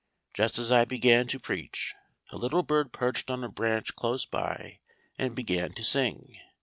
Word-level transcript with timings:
Just 0.33 0.57
as 0.57 0.71
I 0.71 0.83
began 0.83 1.27
to 1.27 1.39
preach, 1.39 1.93
a 2.31 2.35
little 2.35 2.63
bird 2.63 2.91
perched 2.91 3.29
on 3.29 3.43
a 3.43 3.47
branch 3.49 3.95
close 3.95 4.25
by 4.25 4.79
and 5.19 5.35
began 5.35 5.73
to 5.73 5.83
sing. 5.83 6.39